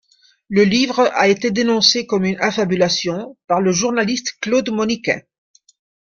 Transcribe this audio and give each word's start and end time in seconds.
Le 0.49 0.63
livre 0.63 1.11
a 1.13 1.27
été 1.27 1.51
dénoncé 1.51 2.07
comme 2.07 2.25
une 2.25 2.39
affabulation 2.41 3.37
par 3.45 3.61
le 3.61 3.71
journaliste 3.71 4.33
Claude 4.41 4.71
Moniquet. 4.71 5.27